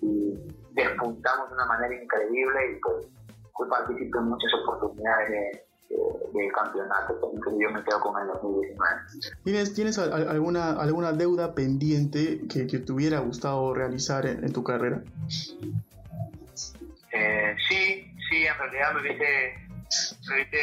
y 0.00 0.34
despuntamos 0.74 1.48
de 1.48 1.54
una 1.54 1.64
manera 1.66 1.94
increíble 1.94 2.72
y 2.72 2.80
pues 2.80 3.06
partícipe 3.66 4.18
en 4.18 4.24
muchas 4.24 4.50
oportunidades 4.62 5.30
de, 5.30 5.36
de- 5.88 6.38
del 6.38 6.52
campeonato, 6.52 7.14
entonces 7.32 7.54
yo 7.60 7.70
me 7.70 7.82
quedo 7.82 8.00
con 8.00 8.20
el 8.20 8.28
2019. 8.28 8.90
¿Tienes, 9.44 9.74
tienes 9.74 9.98
al- 9.98 10.12
al- 10.12 10.28
alguna, 10.28 10.72
alguna 10.80 11.12
deuda 11.12 11.54
pendiente 11.54 12.42
que, 12.48 12.66
que 12.66 12.78
te 12.78 12.92
hubiera 12.92 13.18
gustado 13.20 13.74
realizar 13.74 14.26
en, 14.26 14.44
en 14.44 14.52
tu 14.52 14.62
carrera? 14.62 15.02
Eh, 17.12 17.56
sí, 17.68 18.12
sí, 18.28 18.46
en 18.46 18.58
realidad 18.58 18.92
me 18.94 19.00
hubiese, 19.00 19.54
me 20.28 20.34
hubiese 20.34 20.58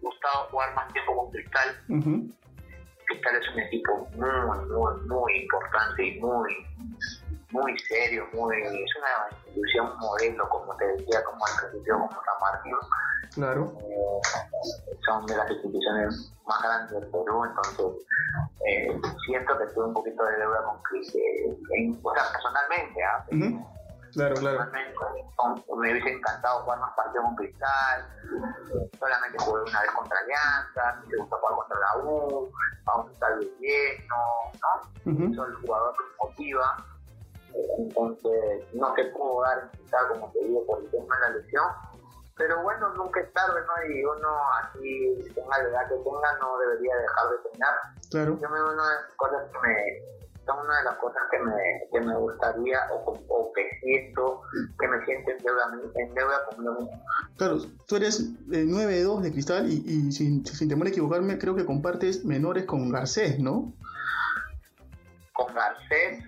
gustado 0.00 0.44
jugar 0.50 0.74
más 0.74 0.92
tiempo 0.92 1.16
con 1.16 1.30
Cristal. 1.30 1.68
Ujú. 1.88 2.32
Cristal 3.06 3.36
es 3.36 3.48
un 3.54 3.60
equipo 3.60 4.08
muy, 4.16 4.68
muy, 4.68 5.08
muy 5.08 5.36
importante 5.42 6.04
y 6.06 6.20
muy, 6.20 6.52
muy 7.52 7.78
serio, 7.78 8.26
muy, 8.32 8.56
es 8.62 8.96
una 8.96 9.36
institución 9.46 9.96
modelo, 9.98 10.48
como 10.48 10.74
te 10.76 10.86
decía, 10.96 11.22
como 11.24 11.44
al 11.46 11.52
principio, 11.70 11.94
como 11.98 12.10
San 12.10 12.40
Martín. 12.40 12.74
Claro. 13.34 13.72
Eh, 13.80 14.20
son 15.06 15.24
de 15.26 15.36
las 15.36 15.50
instituciones 15.50 16.32
más 16.46 16.62
grandes 16.62 16.90
del 17.00 17.10
Perú, 17.10 17.44
entonces 17.44 18.06
eh, 18.66 19.00
siento 19.26 19.58
que 19.58 19.66
tuve 19.66 19.86
un 19.86 19.94
poquito 19.94 20.24
de 20.24 20.36
deuda 20.36 20.62
con 20.64 20.82
en, 21.74 22.00
o 22.02 22.14
sea, 22.14 22.24
personalmente, 22.32 23.02
¿ah? 23.04 23.24
Claro, 24.12 24.34
claro. 24.34 24.58
Personalmente, 24.58 24.94
con- 25.36 25.80
me 25.80 25.90
hubiese 25.92 26.10
encantado 26.10 26.60
jugar 26.64 26.78
más 26.80 26.92
partidos 26.94 27.24
con 27.24 27.36
Cristal. 27.36 28.06
Solamente 28.98 29.38
jugué 29.38 29.62
una 29.62 29.80
vez 29.80 29.90
contra 29.92 30.18
Alianza, 30.18 31.02
me 31.06 31.16
gusta 31.16 31.36
jugar 31.36 31.54
contra 31.56 31.78
la 31.80 32.04
U, 32.04 32.50
a 32.86 33.12
estar 33.12 33.38
de 33.38 33.46
lleno, 33.58 34.16
¿no? 34.60 35.12
Ujú. 35.12 35.32
Eso 35.32 35.46
el 35.46 35.54
jugador 35.56 35.94
me 35.98 36.26
motiva. 36.28 36.86
Entonces, 37.78 38.64
no 38.74 38.94
se 38.94 39.04
pudo 39.06 39.42
dar 39.42 39.62
en 39.62 39.68
Cristal, 39.78 40.08
como 40.08 40.32
te 40.32 40.44
digo, 40.44 40.66
por 40.66 40.80
el 40.82 40.90
tema 40.90 41.14
de 41.16 41.20
la 41.20 41.30
lesión. 41.36 41.64
Pero 42.36 42.62
bueno, 42.62 42.88
nunca 42.94 43.20
es 43.20 43.32
tarde, 43.32 43.60
¿no? 43.66 43.94
Y 43.94 44.04
uno 44.04 44.28
así, 44.62 45.22
tenga 45.34 45.58
la 45.58 45.68
edad 45.68 45.88
que 45.88 45.96
tenga, 45.96 46.38
no 46.40 46.58
debería 46.58 46.96
dejar 46.96 47.30
de 47.30 47.50
soñar 47.50 47.74
Claro. 48.10 48.38
yo 48.40 48.48
me 48.48 48.62
una 48.62 48.88
de 48.88 48.94
las 49.02 49.14
cosas 49.16 49.50
que 49.52 49.68
me 49.68 50.02
son 50.44 50.58
una 50.58 50.78
de 50.78 50.84
las 50.84 50.96
cosas 50.96 51.22
que 51.30 51.38
me, 51.38 51.52
que 51.92 52.00
me 52.00 52.16
gustaría 52.16 52.78
o, 52.92 53.12
o 53.28 53.52
que 53.52 53.62
siento 53.80 54.42
que 54.80 54.88
me 54.88 55.04
siento 55.04 55.30
en 55.30 55.38
deuda, 55.38 55.62
en 55.94 56.14
deuda 56.14 56.44
conmigo 56.46 56.74
mismo. 56.80 57.04
Claro, 57.36 57.58
tú 57.86 57.96
eres 57.96 58.20
eh, 58.50 58.64
9-2 58.66 59.20
de 59.20 59.32
cristal 59.32 59.70
y, 59.70 59.84
y 59.86 60.10
sin, 60.12 60.44
sin 60.44 60.68
temor 60.68 60.88
a 60.88 60.90
equivocarme, 60.90 61.38
creo 61.38 61.54
que 61.54 61.64
compartes 61.64 62.24
menores 62.24 62.64
con 62.64 62.90
Garcés, 62.90 63.38
¿no? 63.38 63.72
Con 65.32 65.54
Garcés, 65.54 66.24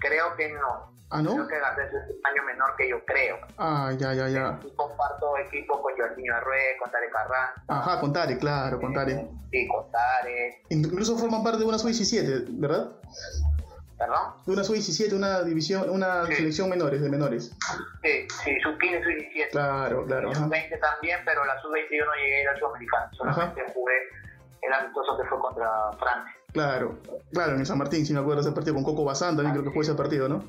creo 0.00 0.34
que 0.36 0.52
no. 0.52 0.92
Ah, 1.14 1.20
¿no? 1.20 1.34
Creo 1.34 1.46
que 1.48 1.58
Garcés 1.60 1.88
es 1.92 2.08
un 2.08 2.26
año 2.26 2.42
menor 2.44 2.74
que 2.76 2.88
yo 2.88 3.04
creo. 3.04 3.36
Ah, 3.58 3.92
ya, 3.98 4.14
ya, 4.14 4.28
ya. 4.28 4.58
Y 4.64 4.70
comparto 4.74 5.36
equipo 5.36 5.82
con 5.82 5.94
Jorginho 5.94 6.34
Arrué, 6.34 6.76
con 6.80 6.90
Tare 6.90 7.10
Carranza, 7.10 7.62
Ajá, 7.68 8.00
con 8.00 8.12
Tare, 8.14 8.38
claro, 8.38 8.80
con 8.80 8.94
Tare. 8.94 9.28
sí, 9.50 9.68
con 9.68 9.90
Tare, 9.90 10.62
Incluso 10.70 11.18
forman 11.18 11.42
parte 11.42 11.58
de 11.58 11.64
una 11.66 11.78
sub-17, 11.78 12.46
¿verdad? 12.58 12.92
perdón. 13.98 14.34
De 14.46 14.52
una 14.52 14.64
sub-17, 14.64 15.12
una 15.14 15.42
división, 15.42 15.88
una 15.90 16.26
Sí. 16.26 16.34
selección 16.36 16.68
menores, 16.70 17.00
de 17.02 17.08
menores. 17.10 17.52
Sí, 18.02 18.26
sí, 18.42 18.58
sub 18.60 18.76
15, 18.78 18.98
sub 19.04 19.12
17. 19.12 19.50
Claro, 19.50 20.04
claro. 20.06 20.30
ajá. 20.30 20.40
Sub 20.40 20.48
20 20.50 20.76
también, 20.78 21.20
pero 21.24 21.44
la 21.44 21.60
sub 21.60 21.70
20 21.72 21.96
yo 21.96 22.04
no 22.06 22.14
llegué 22.14 22.38
a 22.38 22.42
ir 22.42 22.48
al 22.48 22.58
sudamericano. 22.58 23.06
Solamente 23.12 23.62
jugué 23.74 23.92
el 24.62 24.72
amistoso 24.72 25.16
que 25.18 25.28
fue 25.28 25.38
contra 25.38 25.68
Francia. 26.00 26.34
Claro, 26.52 26.98
claro, 27.32 27.54
en 27.54 27.60
el 27.60 27.66
San 27.66 27.78
Martín, 27.78 28.04
si 28.04 28.12
me 28.12 28.20
acuerdo 28.20 28.42
ese 28.42 28.52
partido 28.52 28.74
con 28.74 28.84
Coco 28.84 29.04
Bazán, 29.04 29.36
también 29.36 29.54
creo 29.54 29.64
que 29.64 29.70
fue 29.70 29.84
ese 29.84 29.94
partido, 29.94 30.28
¿no? 30.28 30.44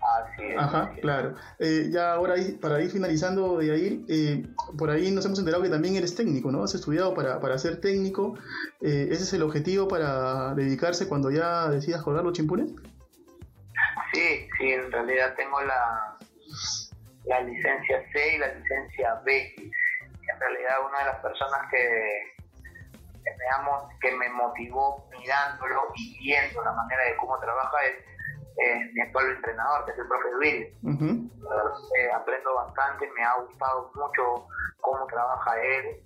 Así 0.00 0.44
es. 0.44 0.56
Ajá, 0.56 0.92
claro. 1.02 1.34
Eh, 1.58 1.88
ya 1.90 2.12
ahora, 2.12 2.34
para 2.60 2.80
ir 2.80 2.90
finalizando 2.90 3.58
de 3.58 3.72
ahí, 3.72 4.04
eh, 4.08 4.46
por 4.78 4.90
ahí 4.90 5.10
nos 5.10 5.26
hemos 5.26 5.40
enterado 5.40 5.62
que 5.62 5.68
también 5.68 5.96
eres 5.96 6.14
técnico, 6.14 6.52
¿no? 6.52 6.62
Has 6.62 6.74
estudiado 6.74 7.14
para, 7.14 7.40
para 7.40 7.58
ser 7.58 7.80
técnico. 7.80 8.38
Eh, 8.80 9.08
¿Ese 9.10 9.24
es 9.24 9.32
el 9.32 9.42
objetivo 9.42 9.88
para 9.88 10.54
dedicarse 10.54 11.08
cuando 11.08 11.30
ya 11.30 11.68
decidas 11.68 12.02
colgar 12.02 12.24
los 12.24 12.32
chimpunes? 12.32 12.70
Sí, 14.12 14.48
sí, 14.58 14.72
en 14.72 14.90
realidad 14.90 15.34
tengo 15.36 15.60
la, 15.62 16.16
la 17.26 17.40
licencia 17.42 18.02
C 18.12 18.36
y 18.36 18.38
la 18.38 18.54
licencia 18.54 19.20
B. 19.24 19.54
En 19.56 20.40
realidad 20.40 20.76
una 20.88 20.98
de 21.00 21.04
las 21.06 21.20
personas 21.20 21.60
que, 21.70 22.39
que, 23.24 23.30
digamos, 23.32 23.84
que 24.00 24.12
me 24.16 24.28
motivó 24.30 25.06
mirándolo 25.10 25.82
y 25.94 26.18
viendo 26.18 26.62
la 26.62 26.72
manera 26.72 27.04
de 27.04 27.16
cómo 27.16 27.38
trabaja 27.38 27.76
es 27.84 27.96
eh, 28.58 28.90
mi 28.92 29.00
actual 29.00 29.30
entrenador, 29.30 29.84
que 29.84 29.92
es 29.92 29.98
el 29.98 30.08
profe 30.08 30.30
Luis. 30.32 30.66
Ujú, 30.82 31.30
Eh, 31.98 32.12
aprendo 32.12 32.54
bastante, 32.54 33.10
me 33.12 33.24
ha 33.24 33.34
gustado 33.40 33.90
mucho 33.94 34.46
cómo 34.80 35.06
trabaja 35.06 35.60
él. 35.60 36.02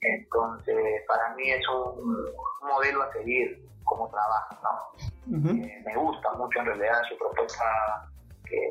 Entonces, 0.00 1.02
para 1.06 1.34
mí 1.34 1.50
es 1.50 1.66
un 1.68 2.26
modelo 2.62 3.02
a 3.02 3.12
seguir, 3.12 3.64
cómo 3.84 4.08
trabaja, 4.10 4.58
¿no? 4.62 5.54
Eh, 5.64 5.82
me 5.86 5.96
gusta 5.96 6.32
mucho 6.32 6.58
en 6.60 6.66
realidad 6.66 7.02
su 7.08 7.16
propuesta 7.18 7.64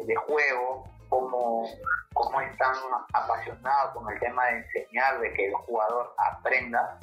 de 0.06 0.16
juego, 0.16 0.84
cómo, 1.10 1.66
cómo 2.14 2.42
es 2.42 2.56
tan 2.58 2.76
apasionado 3.14 3.94
con 3.94 4.12
el 4.12 4.20
tema 4.20 4.46
de 4.46 4.58
enseñar, 4.58 5.20
de 5.20 5.34
que 5.34 5.48
el 5.48 5.54
jugador 5.54 6.14
aprenda. 6.18 7.00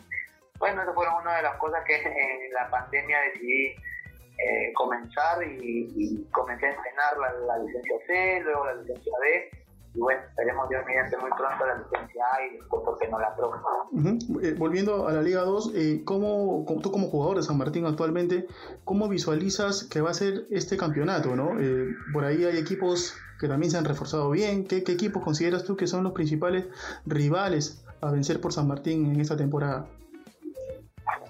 Bueno, 0.58 0.82
esas 0.82 0.94
fueron 0.94 1.14
una 1.22 1.36
de 1.36 1.42
las 1.42 1.56
cosas 1.56 1.80
que 1.86 1.96
en 1.96 2.52
la 2.52 2.68
pandemia 2.70 3.18
decidí 3.32 3.74
eh, 4.38 4.72
comenzar 4.74 5.42
y, 5.42 6.24
comencé 6.30 6.66
a 6.66 6.70
entrenar 6.70 7.16
la, 7.46 7.58
licencia 7.58 7.96
C, 8.06 8.40
luego 8.44 8.66
la 8.66 8.74
licencia 8.76 9.12
B. 9.20 9.50
Y 9.94 10.00
bueno, 10.00 10.20
esperemos 10.28 10.68
Dios 10.68 10.84
mediante 10.86 11.16
muy 11.16 11.30
pronto 11.30 11.66
la 11.66 11.74
licencia 11.76 12.24
A 12.34 12.46
y 12.46 12.56
después, 12.58 12.82
¿por 12.84 12.98
qué 12.98 13.08
no 13.08 13.18
la 13.18 13.34
próxima? 13.34 13.68
Ujú. 13.90 14.40
Eh, 14.40 14.54
volviendo 14.56 15.08
a 15.08 15.12
la 15.12 15.22
Liga 15.22 15.40
2, 15.40 15.72
eh, 15.74 16.02
¿cómo, 16.04 16.64
cómo- 16.66 16.80
tú 16.80 16.92
como 16.92 17.08
jugador 17.08 17.38
de 17.38 17.42
San 17.42 17.58
Martín 17.58 17.84
actualmente, 17.86 18.46
¿cómo 18.84 19.08
visualizas 19.08 19.84
que 19.84 20.00
va 20.00 20.10
a 20.10 20.14
ser 20.14 20.46
este 20.50 20.76
campeonato? 20.76 21.34
¿no? 21.34 21.58
Eh, 21.58 21.88
por 22.12 22.24
ahí 22.24 22.44
hay 22.44 22.58
equipos 22.58 23.16
que 23.40 23.48
también 23.48 23.72
se 23.72 23.78
han 23.78 23.84
reforzado 23.84 24.30
bien. 24.30 24.66
¿Qué, 24.66 24.84
qué 24.84 24.92
equipos 24.92 25.22
consideras 25.24 25.64
tú 25.64 25.76
que 25.76 25.86
son 25.86 26.04
los 26.04 26.12
principales 26.12 26.66
rivales 27.06 27.84
a 28.00 28.10
vencer 28.10 28.40
por 28.40 28.52
San 28.52 28.68
Martín 28.68 29.10
en 29.10 29.20
esta 29.20 29.36
temporada? 29.36 29.88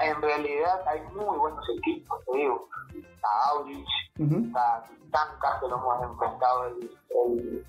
En 0.01 0.23
realidad 0.23 0.83
hay 0.87 1.01
muy 1.15 1.37
buenos 1.39 1.65
equipos, 1.77 2.25
te 2.25 2.37
digo. 2.39 2.69
Está 2.95 3.29
Aurich, 3.51 3.89
Ujú, 4.19 4.47
está 4.47 4.85
Tancas, 5.11 5.61
que 5.61 5.69
lo 5.69 5.77
hemos 5.77 6.03
enfrentado 6.03 6.67
el, 6.67 6.91
el, 7.11 7.67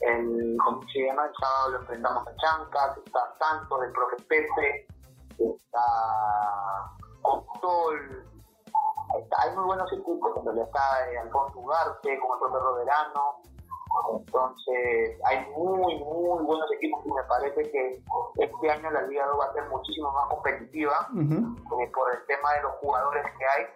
el, 0.00 0.56
¿cómo 0.64 0.82
se 0.92 1.00
llama? 1.06 1.26
El 1.26 1.32
sábado 1.40 1.68
lo 1.70 1.78
enfrentamos 1.80 2.28
a 2.28 2.36
Chancas, 2.36 2.96
está 2.98 3.20
Santos, 3.38 3.82
el 3.84 3.92
profe 3.92 4.16
Pepe, 4.28 4.86
está 5.38 6.90
está- 9.18 9.42
hay 9.42 9.56
muy 9.56 9.64
buenos 9.64 9.92
equipos, 9.92 10.36
en 10.36 10.44
realidad 10.44 10.66
está 10.66 11.10
eh, 11.10 11.18
Alfonso 11.18 11.58
Ugarte, 11.58 12.18
como 12.20 12.34
el 12.34 12.40
profe 12.40 12.58
Roderano, 12.58 13.42
entonces 14.16 15.18
hay 15.24 15.46
muy, 15.56 15.96
muy 15.98 16.44
buenos 16.44 16.70
equipos 16.72 17.00
y 17.04 17.12
me 17.12 17.22
parece 17.24 17.62
que 17.70 18.02
este 18.36 18.70
año 18.70 18.90
la 18.90 19.02
Liga 19.02 19.26
2 19.26 19.40
va 19.40 19.44
a 19.46 19.52
ser 19.52 19.64
muchísimo 19.68 20.12
más 20.12 20.28
competitiva 20.28 21.08
eh, 21.14 21.90
por 21.94 22.12
el 22.12 22.26
tema 22.26 22.54
de 22.54 22.62
los 22.62 22.72
jugadores 22.80 23.24
que 23.38 23.44
hay. 23.46 23.66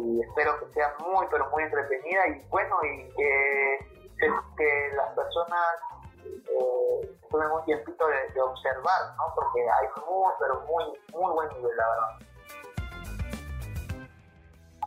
Y 0.00 0.20
espero 0.22 0.58
que 0.60 0.72
sea 0.74 0.94
muy 0.98 1.26
pero 1.30 1.48
muy 1.50 1.62
entretenida. 1.62 2.28
Y 2.28 2.48
bueno 2.50 2.76
y 2.84 3.10
que, 3.14 3.78
que, 4.18 4.26
que 4.56 4.96
las 4.96 5.14
personas 5.14 5.80
eh, 6.24 7.18
tomen 7.30 7.50
un 7.50 7.64
tiempito 7.64 8.06
de, 8.06 8.32
de 8.32 8.40
observar 8.40 9.14
¿no? 9.16 9.34
porque 9.34 9.60
hay 9.60 9.88
muy 10.06 10.32
pero 10.38 10.60
muy 10.62 10.84
muy 11.12 11.32
buen 11.32 11.48
nivel 11.50 11.76
la 11.76 11.88
verdad 11.88 12.33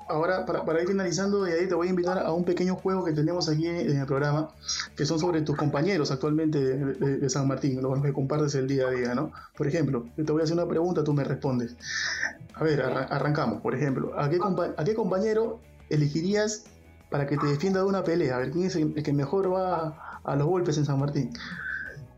Ahora, 0.09 0.45
para, 0.45 0.63
para 0.63 0.81
ir 0.81 0.87
finalizando, 0.87 1.43
de 1.43 1.53
ahí 1.53 1.67
te 1.67 1.75
voy 1.75 1.87
a 1.87 1.89
invitar 1.89 2.17
a 2.19 2.31
un 2.31 2.45
pequeño 2.45 2.75
juego 2.75 3.03
que 3.03 3.11
tenemos 3.11 3.49
aquí 3.49 3.67
en 3.67 3.97
el 3.99 4.05
programa, 4.05 4.49
que 4.95 5.05
son 5.05 5.19
sobre 5.19 5.41
tus 5.41 5.55
compañeros 5.55 6.11
actualmente 6.11 6.59
de, 6.59 7.29
San 7.29 7.47
Martín, 7.47 7.81
los 7.81 8.01
que 8.01 8.13
compartes 8.13 8.55
el 8.55 8.67
día 8.67 8.87
a 8.87 8.91
día, 8.91 9.15
¿no? 9.15 9.31
Por 9.57 9.67
ejemplo, 9.67 10.05
yo 10.15 10.23
te 10.25 10.31
voy 10.31 10.41
a 10.41 10.43
hacer 10.45 10.55
una 10.55 10.67
pregunta, 10.67 11.03
tú 11.03 11.13
me 11.13 11.23
respondes. 11.23 11.75
A 12.53 12.63
ver, 12.63 12.81
arran- 12.81 13.07
arrancamos, 13.09 13.61
por 13.61 13.75
ejemplo. 13.75 14.17
¿a 14.17 14.29
qué, 14.29 14.39
¿A 14.77 14.83
qué 14.83 14.95
compañero 14.95 15.59
elegirías 15.89 16.63
para 17.09 17.27
que 17.27 17.37
te 17.37 17.47
defienda 17.47 17.81
de 17.81 17.85
una 17.85 18.03
pelea? 18.03 18.35
A 18.37 18.39
ver, 18.39 18.51
¿quién 18.51 18.65
es 18.65 18.75
el, 18.75 18.93
el 18.95 19.03
que 19.03 19.13
mejor 19.13 19.53
va 19.53 19.75
a, 19.75 20.21
a 20.23 20.35
los 20.35 20.47
golpes 20.47 20.77
en 20.77 20.85
San 20.85 20.99
Martín? 20.99 21.31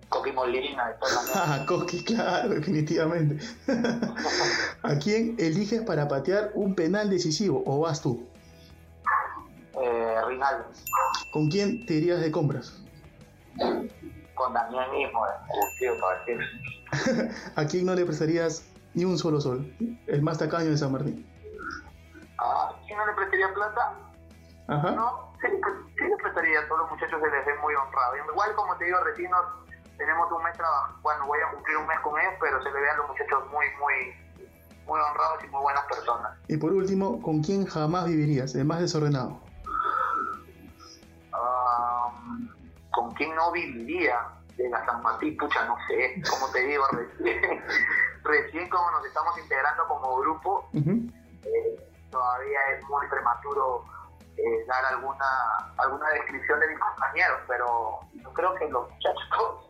Coqui 0.10 0.32
Molina. 0.32 0.96
Ah, 1.36 1.63
Coqui, 1.68 2.04
claro, 2.04 2.50
definitivamente. 2.50 3.38
¿A 4.84 4.96
quién 4.96 5.36
eliges 5.38 5.82
para 5.84 6.08
patear 6.08 6.51
un 6.56 6.74
penal 6.75 7.10
decisivo 7.10 7.63
o 7.66 7.80
vas 7.82 8.01
tú? 8.01 8.28
eh, 9.82 10.16
Rinaldo, 10.28 10.66
¿Con 11.32 11.48
quién 11.50 11.86
te 11.86 11.94
irías 11.96 12.20
de 12.22 12.32
compras? 12.32 12.74
con 14.36 14.54
Daniel 14.54 14.89
mismo, 14.92 15.25
el 15.25 15.78
tío 15.78 15.94
para 16.00 16.20
decir. 16.24 17.32
¿A 17.56 17.66
quién 17.66 17.86
no 17.86 17.94
le 17.94 18.06
prestarías 18.06 18.63
ni 18.94 19.04
un 19.04 19.18
solo 19.18 19.42
sol? 19.42 19.70
El 20.08 20.22
más 20.22 20.38
tacaño 20.38 20.70
de 20.72 20.78
San 20.78 20.94
Martín. 20.94 21.25
Ah, 22.39 22.74
¿quién 22.88 22.98
no 22.98 23.06
le 23.06 23.13
prestaría 23.13 23.54
plata? 23.54 23.96
Ajá. 24.68 24.92
No, 24.92 25.34
sí, 25.42 25.48
pues, 25.62 25.74
sí 25.98 26.04
le 26.06 26.16
prestaría, 26.24 26.60
a 26.62 26.68
todos 26.70 26.82
los 26.82 26.92
muchachos 26.92 27.20
se 27.22 27.30
les 27.30 27.46
ve 27.46 27.51
muy 27.62 27.74
honrado. 27.75 28.16
Igual 28.32 28.56
como 28.56 28.78
te 28.78 28.86
digo, 28.86 28.98
recién 29.04 29.30
tenemos 30.00 30.32
un 30.32 30.41
mes 30.41 30.56
trabajando, 30.56 30.98
bueno, 31.01 31.27
voy 31.27 31.39
a 31.46 31.51
cumplir 31.51 31.77
un 31.77 31.86
mes 31.86 32.00
con 32.00 32.20
ellos, 32.20 32.34
pero 32.39 32.63
se 32.63 32.72
le 32.72 32.82
vean 32.82 32.98
los 32.98 33.10
muchachos 33.10 33.44
muy, 33.51 33.65
muy, 33.79 34.48
muy 34.88 35.00
honrados 35.00 35.44
y 35.44 35.48
muy 35.50 35.62
buenas 35.62 35.86
personas. 35.86 36.38
Y 36.48 36.58
por 36.58 36.72
último, 36.72 37.22
¿con 37.22 37.44
quién 37.44 37.65
jamás 37.65 38.06
vivirías? 38.08 38.56
El 38.56 38.65
más 38.65 38.79
desordenado. 38.79 39.39
Ah, 41.34 42.12
¿Con 42.91 43.12
quién 43.13 43.36
no 43.36 43.51
viviría 43.51 44.25
de 44.56 44.70
la 44.70 44.84
San 44.86 45.03
Martín? 45.03 45.36
Pucha, 45.38 45.65
no 45.65 45.75
sé, 45.88 46.22
como 46.29 46.50
te 46.51 46.60
digo, 46.62 46.86
recién, 46.91 47.63
recién 48.24 48.70
como 48.70 48.89
nos 48.91 49.06
estamos 49.06 49.38
integrando 49.38 49.86
como 49.88 50.18
grupo, 50.20 50.70
eh, 50.74 51.91
todavía 52.10 52.60
es 52.74 52.84
muy 52.88 53.06
prematuro 53.08 53.84
eh, 54.38 54.65
dar 54.68 54.86
alguna 54.86 55.74
alguna 55.77 56.10
descripción 56.12 56.60
de 56.62 56.68
mis 56.70 56.79
compañeros, 56.79 57.39
pero 57.48 58.00
yo 58.13 58.34
creo 58.34 58.56
que 58.56 58.70
los 58.70 58.89
muchachos, 58.89 59.69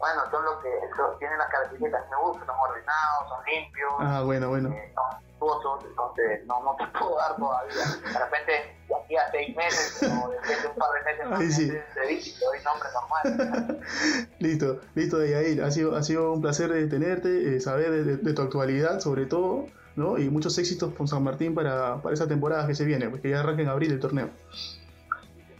bueno, 0.00 0.22
son 0.30 0.44
los 0.44 0.56
que 0.62 0.70
son- 0.96 1.18
tienen 1.18 1.38
las 1.38 1.48
características 1.50 2.02
que 2.04 2.10
me 2.10 2.16
gustan, 2.22 2.46
son 2.46 2.56
ordenados, 2.58 3.28
son 3.28 3.44
limpios, 3.44 3.92
Ah, 4.00 4.22
bueno, 4.24 4.48
bueno. 4.48 4.68
eh, 4.70 4.92
son 4.94 5.04
respetuosos, 5.20 5.84
entonces 5.84 6.46
no, 6.46 6.62
no 6.64 6.76
te 6.76 6.86
puedo 6.98 7.16
dar 7.16 7.36
todavía. 7.36 7.84
De 8.12 8.18
repente, 8.18 8.52
de 8.88 8.94
aquí 8.96 9.16
a 9.16 9.30
seis 9.30 9.56
meses 9.56 10.02
o 10.10 10.28
después 10.30 10.62
de 10.62 10.68
un 10.68 10.74
par 10.76 10.90
de 10.92 11.04
meses 11.12 11.26
más, 11.30 11.40
Ay, 11.40 11.50
sí. 11.52 11.68
te 11.68 12.44
doy 12.44 12.58
nombre 12.64 12.88
normal. 12.92 13.80
Listo, 14.38 14.80
listo 14.94 15.18
de 15.18 15.30
Yair. 15.30 15.62
Ha 15.62 15.70
sido, 15.70 15.94
ha 15.96 16.02
sido 16.02 16.32
un 16.32 16.40
placer 16.40 16.72
de 16.72 16.86
tenerte, 16.86 17.56
eh, 17.56 17.60
saber 17.60 17.90
de, 17.90 18.04
de- 18.04 18.16
de 18.16 18.32
tu 18.34 18.40
actualidad 18.42 19.00
sobre 19.00 19.26
todo, 19.26 19.66
¿no? 19.96 20.16
Y 20.18 20.30
muchos 20.30 20.56
éxitos 20.58 20.94
con 20.94 21.06
San 21.08 21.22
Martín 21.22 21.54
para, 21.54 22.00
para 22.00 22.14
esa 22.14 22.26
temporada 22.26 22.66
que 22.66 22.74
se 22.74 22.84
viene, 22.86 23.10
pues 23.10 23.20
que 23.20 23.28
ya 23.30 23.40
arranca 23.40 23.60
en 23.62 23.68
abril 23.68 23.92
el 23.92 24.00
torneo. 24.00 24.30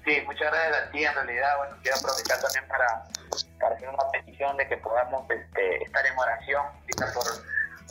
Sí, 0.05 0.23
muchas 0.27 0.51
gracias 0.53 0.77
a 0.77 0.91
ti. 0.91 1.05
En 1.05 1.15
realidad, 1.15 1.57
bueno, 1.59 1.77
quiero 1.83 1.97
aprovechar 1.99 2.41
también 2.41 2.67
para, 2.69 3.05
para 3.61 3.75
hacer 3.77 3.89
una 3.89 4.11
petición 4.13 4.57
de 4.57 4.67
que 4.69 4.77
podamos 4.79 5.29
este, 5.31 5.83
estar 5.85 6.07
en 6.07 6.19
oración, 6.19 6.67
quizás 6.87 7.13
por, 7.13 7.25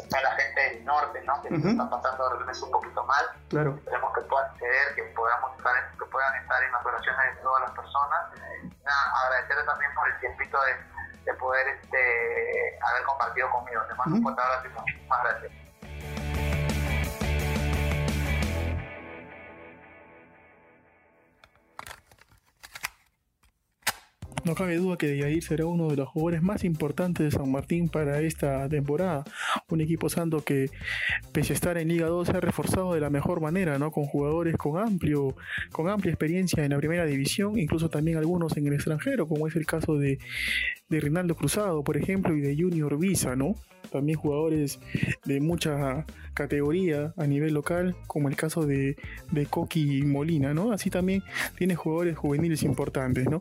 toda 0.09 0.21
la 0.23 0.31
gente 0.31 0.61
del 0.61 0.85
norte, 0.85 1.21
¿no? 1.23 1.41
Que 1.41 1.49
Ujú. 1.53 1.61
se 1.61 1.69
está 1.71 1.89
pasando 1.89 2.29
de 2.29 2.63
un 2.63 2.71
poquito 2.71 3.03
mal. 3.03 3.25
Claro. 3.49 3.75
Esperemos 3.77 4.13
que 4.13 4.21
puedan 4.21 4.57
ceder, 4.57 4.95
que 4.95 5.03
podamos 5.15 5.57
estar, 5.57 5.75
en- 5.75 5.97
que 5.99 6.05
puedan 6.05 6.35
estar 6.35 6.63
en 6.63 6.71
las 6.71 6.85
oraciones 6.85 7.35
de 7.35 7.41
todas 7.41 7.61
las 7.61 7.71
personas. 7.71 8.21
Nada, 8.83 9.25
agradecerle 9.25 9.63
también 9.65 9.93
por 9.93 10.07
el 10.07 10.19
tiempito 10.19 10.57
de, 10.63 11.25
de 11.25 11.33
poder 11.35 11.67
este, 11.67 12.79
haber 12.81 13.03
compartido 13.03 13.51
conmigo. 13.51 13.81
Te 13.87 13.93
mando 13.95 14.15
un 14.15 14.21
Ujú. 14.21 14.23
fuerte 14.23 14.41
abrazo 14.41 14.65
y 14.67 14.69
muchísimas 14.69 15.23
gracias. 15.23 15.51
No 24.49 24.55
cabe 24.55 24.77
duda 24.77 24.97
que 24.97 25.15
Yair 25.15 25.43
será 25.43 25.67
uno 25.67 25.89
de 25.89 25.95
los 25.95 26.09
jugadores 26.09 26.41
más 26.41 26.63
importantes 26.63 27.23
de 27.23 27.29
San 27.29 27.51
Martín 27.51 27.87
para 27.87 28.19
esta 28.21 28.67
temporada. 28.67 29.23
Un 29.69 29.79
equipo 29.79 30.09
santo 30.09 30.43
que, 30.43 30.71
pese 31.31 31.53
a 31.53 31.55
estar 31.55 31.77
en 31.77 31.87
Liga 31.87 32.07
2, 32.07 32.29
se 32.29 32.35
ha 32.35 32.39
reforzado 32.39 32.95
de 32.95 32.99
la 32.99 33.11
mejor 33.11 33.41
manera, 33.41 33.77
¿no? 33.77 33.91
Con 33.91 34.05
jugadores 34.05 34.57
con 34.57 34.81
amplio, 34.81 35.35
con 35.71 35.87
amplia 35.87 36.09
experiencia 36.09 36.65
en 36.65 36.71
la 36.71 36.79
primera 36.79 37.05
división, 37.05 37.59
incluso 37.59 37.91
también 37.91 38.17
algunos 38.17 38.57
en 38.57 38.65
el 38.65 38.73
extranjero, 38.73 39.27
como 39.27 39.45
es 39.45 39.55
el 39.55 39.67
caso 39.67 39.99
de, 39.99 40.17
de 40.89 40.99
Rinaldo 40.99 41.35
Cruzado, 41.35 41.83
por 41.83 41.97
ejemplo, 41.97 42.35
y 42.35 42.41
de 42.41 42.55
Junior 42.55 42.97
Visa, 42.97 43.35
¿no? 43.35 43.55
También 43.91 44.19
jugadores 44.19 44.79
de 45.25 45.39
mucha 45.39 46.05
categoría 46.33 47.13
a 47.17 47.25
nivel 47.25 47.53
local, 47.53 47.95
como 48.07 48.29
el 48.29 48.35
caso 48.35 48.65
de, 48.65 48.97
de 49.31 49.45
Coqui 49.45 50.03
Molina, 50.03 50.53
¿no? 50.53 50.71
Así 50.71 50.89
también 50.89 51.23
tiene 51.57 51.75
jugadores 51.75 52.17
juveniles 52.17 52.63
importantes, 52.63 53.29
¿no? 53.29 53.39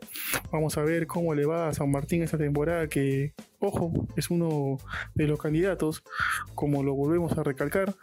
Vamos 0.51 0.77
a 0.77 0.83
ver 0.83 1.07
cómo 1.07 1.35
le 1.35 1.45
va 1.45 1.69
a 1.69 1.73
San 1.73 1.91
Martín 1.91 2.23
esta 2.23 2.37
temporada 2.37 2.87
que, 2.87 3.33
ojo, 3.59 4.07
es 4.15 4.29
uno 4.29 4.77
de 5.13 5.27
los 5.27 5.39
candidatos, 5.39 6.03
como 6.55 6.83
lo 6.83 6.95
volvemos 6.95 7.37
a 7.37 7.43
recalcar. 7.43 7.95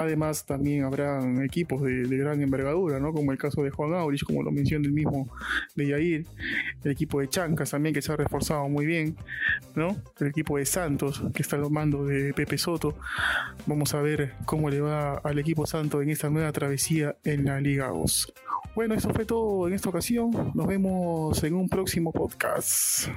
Además, 0.00 0.46
también 0.46 0.84
habrán 0.84 1.44
equipos 1.44 1.82
de, 1.82 2.04
gran 2.16 2.40
envergadura, 2.40 2.98
¿no? 2.98 3.12
Como 3.12 3.32
el 3.32 3.38
caso 3.38 3.62
de 3.62 3.68
Juan 3.68 3.92
Aurich, 3.92 4.24
como 4.24 4.42
lo 4.42 4.50
menciona 4.50 4.86
el 4.86 4.94
mismo 4.94 5.28
de 5.76 5.88
Yair. 5.88 6.26
El 6.82 6.92
equipo 6.92 7.20
de 7.20 7.28
Chancas 7.28 7.70
también, 7.70 7.94
que 7.94 8.00
se 8.00 8.10
ha 8.10 8.16
reforzado 8.16 8.66
muy 8.70 8.86
bien, 8.86 9.14
¿no? 9.74 9.94
El 10.18 10.28
equipo 10.28 10.56
de 10.56 10.64
Santos, 10.64 11.22
que 11.34 11.42
está 11.42 11.56
al 11.56 11.70
mando 11.70 12.06
de 12.06 12.32
Pepe 12.32 12.56
Soto. 12.56 12.96
Vamos 13.66 13.92
a 13.92 14.00
ver 14.00 14.32
cómo 14.46 14.70
le 14.70 14.80
va 14.80 15.18
al 15.18 15.38
equipo 15.38 15.66
Santo 15.66 16.00
en 16.00 16.08
esta 16.08 16.30
nueva 16.30 16.50
travesía 16.50 17.16
en 17.22 17.44
la 17.44 17.60
Liga 17.60 17.88
2. 17.88 18.32
Bueno, 18.74 18.94
eso 18.94 19.10
fue 19.10 19.26
todo 19.26 19.68
en 19.68 19.74
esta 19.74 19.90
ocasión. 19.90 20.30
Nos 20.54 20.66
vemos 20.66 21.44
en 21.44 21.54
un 21.56 21.68
próximo 21.68 22.10
podcast. 22.10 23.08